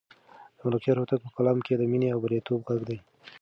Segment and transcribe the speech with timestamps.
[0.57, 2.97] د ملکیار هوتک په کلام کې د مینې د بریالیتوب غږ دی.